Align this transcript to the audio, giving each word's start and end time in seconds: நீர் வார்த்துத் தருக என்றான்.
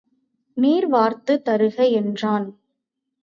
நீர் 0.57 0.87
வார்த்துத் 0.87 1.45
தருக 1.45 1.77
என்றான். 1.91 2.47